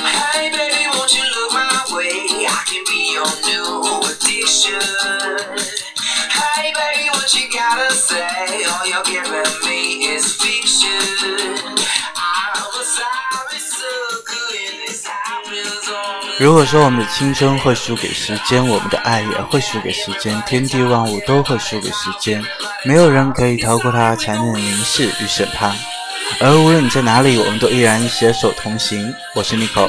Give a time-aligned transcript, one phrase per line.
[0.00, 2.46] hey, baby, won't you look my way?
[2.48, 4.80] I can be your new addiction.
[6.30, 8.64] Hey, baby, what you gotta say?
[8.64, 11.76] All you're giving me is fiction.
[12.16, 13.35] I'm a.
[16.38, 22.44] 如果说我们的青春会输给时间，我们的爱也会输给时间，天地万物都会输给时间，
[22.84, 25.74] 没有人可以逃过它残忍的凝视与审判。
[26.38, 29.14] 而无论你在哪里，我们都依然携手同行。
[29.34, 29.88] 我是 Nico。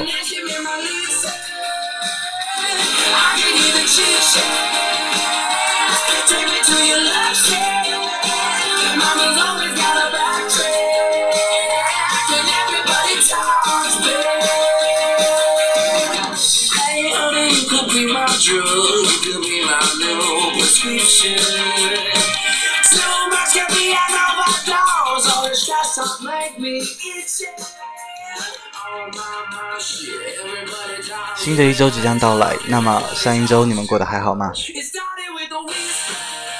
[31.36, 34.50] 新的一周即将到来，那么上一周你们过得还好吗？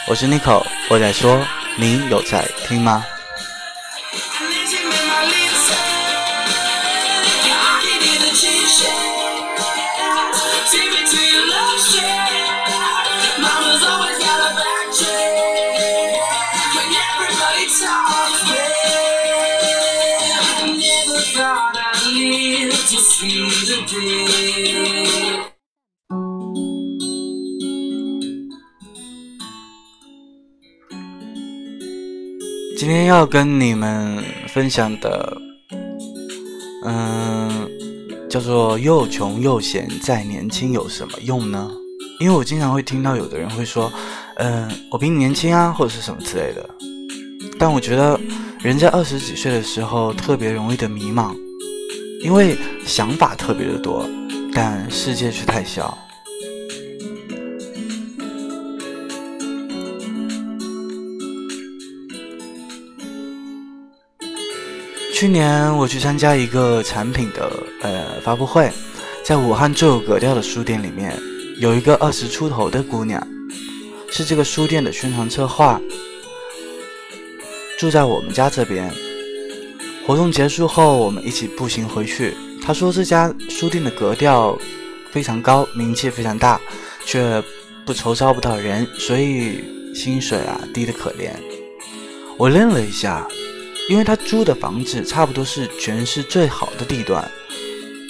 [0.07, 1.45] 我是 Nico，我在说，
[1.77, 3.05] 你有在听吗？
[32.79, 35.37] 今天要跟你们分享的，
[36.85, 37.69] 嗯，
[38.31, 41.69] 叫做“又穷又闲再年轻有什么用呢？”
[42.21, 43.93] 因为我经常会听到有的人会说
[44.39, 46.71] ：“嗯，我比你年轻啊，或者是什么之类的。”
[47.59, 48.19] 但我觉得
[48.61, 51.35] 人在二十几岁的时候特别容易的迷茫，
[52.23, 54.09] 因为想法特别的多，
[54.55, 55.99] 但世界却太小。
[65.19, 67.51] 去年我去参加一个产品的
[67.83, 68.71] 呃发布会，
[69.25, 71.13] 在武汉最有格调的书店里面，
[71.59, 73.21] 有一个二十出头的姑娘，
[74.13, 75.81] 是这个书店的宣传策划，
[77.81, 78.89] 住在我们家这边。
[80.07, 82.33] 活动结束后，我们一起步行回去。
[82.63, 84.57] 她说这家书店的格调
[85.11, 86.61] 非常高，名气非常大，
[87.05, 87.43] 却
[87.85, 91.33] 不愁招不到人，所以薪水啊低得可怜。
[92.37, 93.27] 我愣了一下。
[93.89, 97.27] 因为他租的房子差不多是全市最好的地段，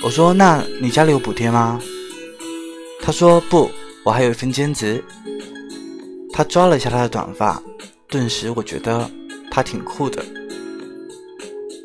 [0.03, 1.81] 我说：“那你家里有补贴吗？”
[3.01, 3.71] 他说：“不，
[4.05, 5.03] 我还有一份兼职。”
[6.35, 7.63] 他抓了一下他的短发，
[8.09, 9.09] 顿时我觉得
[9.51, 10.25] 他挺酷的。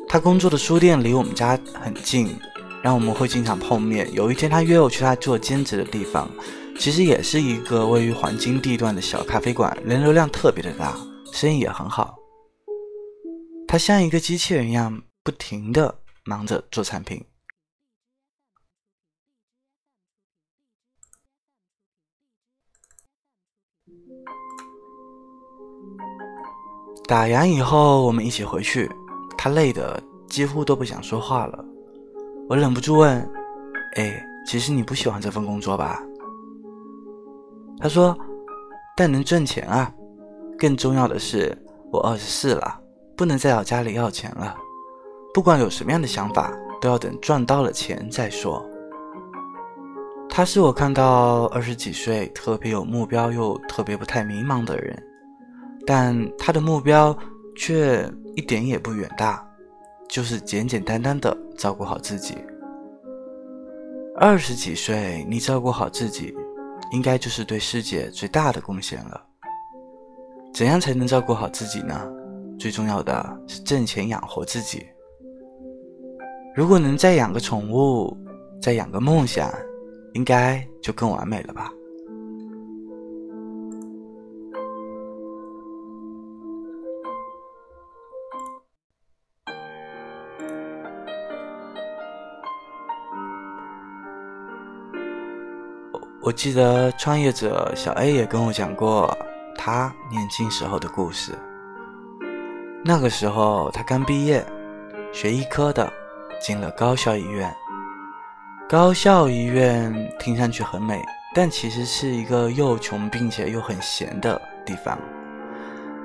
[0.08, 2.36] 他工作的书店离我们家很近，
[2.82, 4.12] 然后我们会经常碰面。
[4.12, 6.28] 有一天他约我去他做兼职的地方，
[6.78, 10.96] 其实也是一个位于黄金地段的小咖啡馆，人流量特别的大，
[11.32, 12.16] 生意也很好。
[13.74, 15.92] 他像一个机器人一样，不停的
[16.24, 17.20] 忙着做产品。
[27.08, 28.88] 打烊以后，我们一起回去。
[29.36, 31.64] 他累的几乎都不想说话了。
[32.48, 33.28] 我忍不住问
[33.98, 36.00] ：“哎，其实你不喜欢这份工作吧？”
[37.82, 38.16] 他说
[38.96, 39.92] ：“但能挣钱啊。
[40.56, 41.60] 更重要的是，
[41.90, 42.82] 我二十四了。”
[43.16, 44.56] 不能再找家里要钱了，
[45.32, 48.64] 不管有什么样的想法，都要等赚到了钱再说。
[50.28, 55.00] 他是我看到二十几岁特别有目标又特别不太迷茫的人，
[55.86, 57.16] 但他的目标
[57.54, 58.04] 却
[58.34, 59.46] 一点也不远大，
[60.08, 62.36] 就是简简单单的照顾好自己。
[64.16, 66.34] 二十几岁你照顾好自己，
[66.90, 69.20] 应该就是对世界最大的贡献了。
[70.52, 72.10] 怎样才能照顾好自己呢？
[72.58, 74.86] 最重要的是挣钱养活自己。
[76.54, 78.16] 如果能再养个宠物，
[78.62, 79.52] 再养个梦想，
[80.14, 81.70] 应该就更完美了吧？
[96.22, 99.14] 我记得创业者小 A 也跟我讲过
[99.54, 101.32] 他年轻时候的故事。
[102.86, 104.44] 那个时候他刚毕业，
[105.10, 105.90] 学医科的，
[106.38, 107.50] 进了高校医院。
[108.68, 111.02] 高校医院听上去很美，
[111.34, 114.98] 但其实是一个又穷并且又很闲的地方。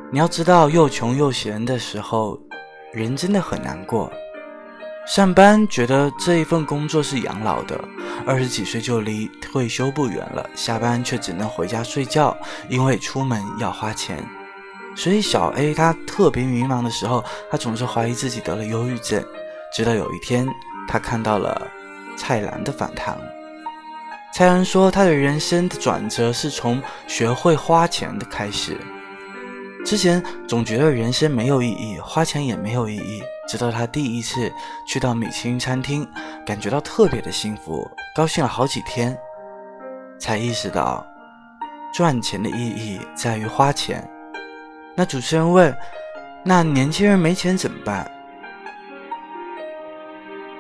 [0.10, 2.40] 你要知道，又穷又闲的时候，
[2.94, 4.10] 人真的很难过。
[5.06, 7.78] 上班觉得这一份工作是养老的，
[8.26, 12.38] 二十几岁就离退休不远了，下班却只能回家睡觉，
[12.70, 14.26] 因为出门要花钱。
[14.96, 19.24] 所以小 A 他特别迷茫的时候，他总是怀疑自己得了忧郁症。
[19.74, 20.48] 直到有一天，
[20.88, 21.68] 他看到了
[22.18, 23.18] 蔡澜的访谈。
[24.34, 28.78] 蔡澜说，他的人生的转折是从学会花钱的开始。
[29.86, 33.24] 之前总觉得人生没有意义，花钱也没有意义。
[33.48, 34.52] 直到他第一次
[34.86, 36.08] 去到米其林餐厅，
[36.46, 39.18] 感觉到特别的幸福，高兴了好几天，
[40.20, 41.06] 才意识到
[41.94, 44.08] 赚钱的意义在于花钱。
[45.00, 45.74] 那主持人问
[46.44, 48.12] ：“那年轻人没钱怎么办？”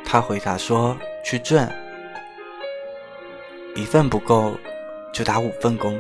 [0.06, 1.70] 他回答说：“去赚，
[3.76, 4.58] 一份不够
[5.12, 6.00] 就打五份工。”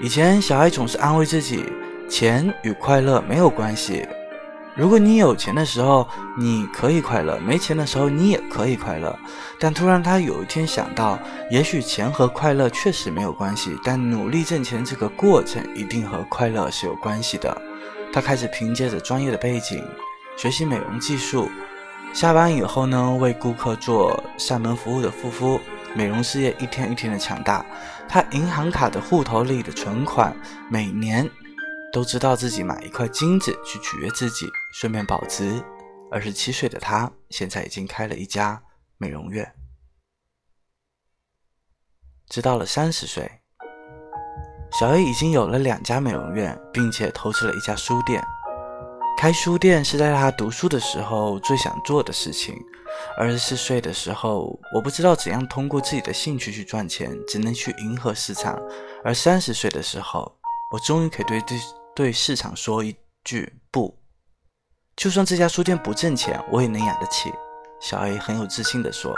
[0.00, 1.64] 以前小爱总是安慰自己，
[2.08, 4.06] 钱与快乐没有关系。
[4.78, 9.18] 如果你有钱的时候你可以快乐，没钱的时候你也可以快乐。
[9.58, 11.18] 但突然他有一天想到，
[11.50, 17.60] 也许钱和快乐确实没有关系，但努力挣钱这个过程一定和快乐是有关系的。
[18.12, 19.84] 他开始凭借着专业的背景
[20.36, 21.50] 学习美容技术，
[22.12, 25.60] 下班以后呢为顾客做上门服务的护肤。
[25.92, 27.66] 美容事业一天一天的强大，
[28.08, 30.32] 他银行卡的户头里的存款
[30.68, 31.28] 每年
[31.92, 35.62] 都知道自己买一块金子去取悦自己，顺便保值。
[36.10, 38.62] 二十七岁的他现在已经开了一家
[38.96, 39.54] 美容院。
[42.28, 43.30] 直到了三十岁，
[44.78, 48.22] 小 A 已经有了两家美容院，并且投资了一家书店。
[49.16, 52.54] 开书店是在他读书的时候最想做的事情。
[53.18, 58.58] 二十四岁的时候，我不知道怎样通过自己的兴趣去赚钱，只能去迎合市场。
[59.04, 60.38] 而三十岁的时候，
[60.72, 61.58] 我终于可以对对
[61.98, 63.98] 对市场说一句不，
[64.94, 67.28] 就算这家书店不挣钱，我也能养得起。
[67.80, 69.12] 小 A 很有自信地说：“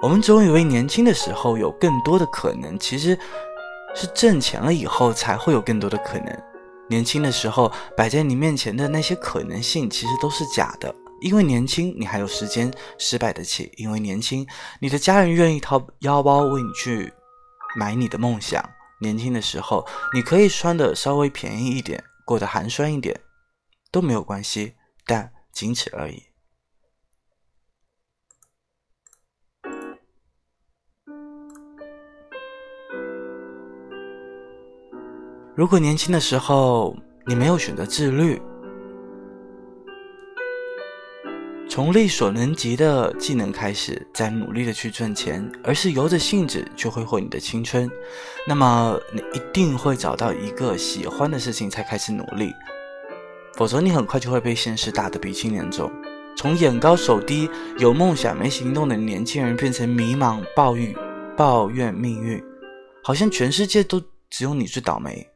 [0.00, 3.18] 我们总以为年轻的时候有更多的可能，其实
[3.94, 6.42] 是挣钱了以后才会有更多的可能。”
[6.88, 10.94] 年轻的时候摆在你面前的那些可能性，其实都是假的。
[11.20, 14.46] 因为年轻，你还有时间失败得起；因为年轻，
[14.80, 17.12] 你的家人愿意掏腰包为你去
[17.76, 18.66] 买你的梦想。
[19.02, 19.84] 年轻的时候，
[20.14, 23.20] 你可以穿的稍微便宜一点，过得寒酸一点，
[23.90, 26.22] 都没有关系，但仅此而已。
[35.54, 36.96] 如果年轻的时候
[37.26, 38.40] 你没有选择自律，
[41.74, 47.90] 从力所能及的技能开始，再努力的去赚钱，而是由着性子去挥霍你的青春，
[48.46, 52.52] 那么你一定会找到一个喜欢的事情才开始努力，
[53.56, 55.90] 否则你很快就会被现实打得鼻青脸肿，
[56.36, 57.48] 从眼高手低、
[57.78, 60.94] 有梦想没行动的年轻人变成迷茫、暴郁、
[61.38, 62.44] 抱怨命运，
[63.02, 63.98] 好像全世界都
[64.28, 65.26] 只有你最倒霉。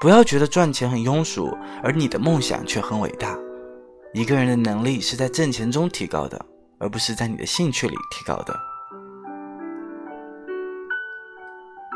[0.00, 3.38] 不要觉得赚钱很庸俗，而你的梦想却很伟大。
[4.14, 6.44] 一个人的能力是在挣钱中提高的，
[6.78, 8.58] 而不是在你的兴趣里提高的。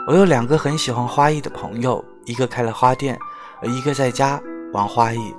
[0.06, 3.18] 我有两个很喜欢花艺的朋友，一个开了花店，
[3.60, 4.40] 而一个在家
[4.72, 5.34] 玩花艺。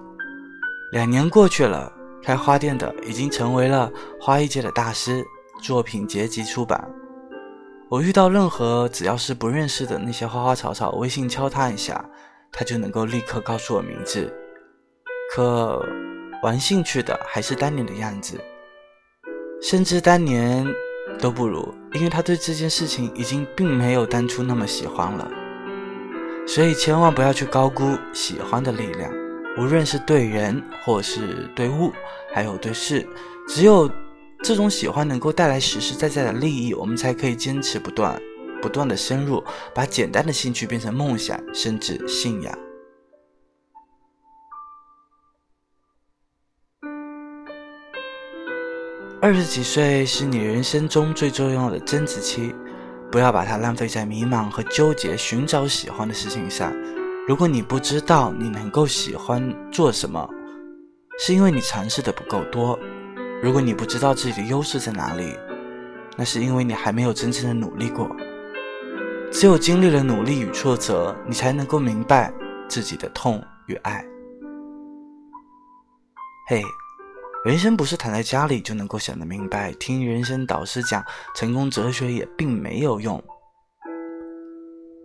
[0.92, 1.92] 两年过去了，
[2.24, 5.24] 开花店的已经成为了花艺界的大师，
[5.62, 6.90] 作品结集出版。
[7.90, 12.04] 我遇到任何只要是不认识的那些花花草草，微信敲他一下。
[12.56, 14.32] 他就能够立刻告诉我名字，
[15.34, 15.84] 可
[16.44, 18.38] 玩兴趣的还是当年的样子，
[19.62, 20.68] 甚至当年
[21.18, 25.32] 都不如，因为他对这件事情已经并没有当初那么喜欢了。
[26.46, 29.10] 所以千万不要去高估喜欢的力量，
[29.58, 31.94] 无论是对人，或是对物，
[32.34, 33.08] 还有对事，
[33.48, 33.90] 只有
[34.44, 38.22] 这种喜欢能够带来实实在在的利益，我们才可以坚持不断。
[38.62, 39.42] 不断的深入，
[39.74, 42.54] 把简单的兴趣变成梦想，甚至信仰。
[49.24, 52.54] 二十几岁是你人生中最重要的增值期，
[53.10, 56.74] 不要把它浪费在迷茫和纠结、寻找喜欢的事情上。
[57.26, 60.30] 如果你不知道你能够喜欢做什么，
[61.20, 62.78] 是因为你尝试的不够多；
[63.42, 65.34] 如果你不知道自己的优势在哪里，
[66.18, 68.14] 那是因为你还没有真正的努力过。
[69.32, 72.34] 只有经历了努力与挫折，你才能够明白
[72.68, 74.04] 自己的痛与爱。
[76.50, 76.62] 嘿，
[77.44, 81.04] 人生不是躺在家里就能够想得明白，听人生导师讲
[81.36, 83.22] 成功哲学也并没有用。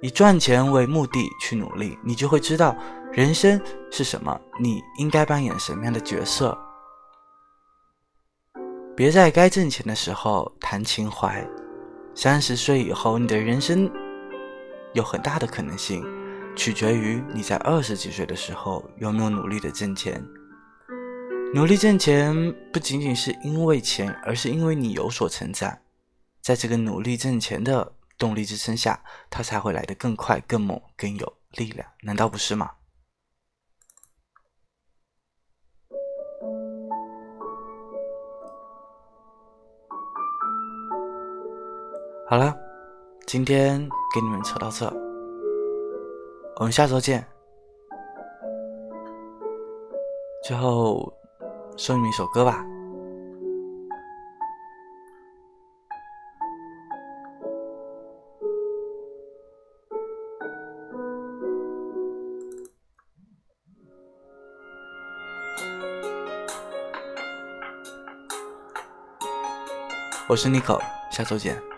[0.00, 2.76] 以赚钱为目的去努力，你就会知道
[3.11, 6.57] 人生是什么，你应该扮演什么样的角色。
[8.95, 11.45] 别在该挣钱的时候谈情怀。
[12.14, 13.90] 三十岁以后，你的人生
[14.92, 16.04] 有很大的可能性，
[16.54, 20.25] 取决于你在二十几岁的时候有没有努力的挣钱。
[21.54, 25.78] 努力挣钱不仅仅是因为钱，而是因为你有所成长，
[26.40, 27.94] 在这个努力挣钱的。
[28.18, 29.00] 动力支撑下，
[29.30, 32.72] 它才会来得更快、更猛、更有力量，难道不是吗？
[42.28, 42.58] 好了，
[43.24, 44.92] 今天给你们扯到这，
[46.56, 47.24] 我们下周见。
[50.42, 51.12] 最后
[51.78, 52.64] 送你们一首歌吧。
[70.28, 70.78] 我是 Nico，
[71.11, 71.77] 下周见。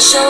[0.00, 0.29] 这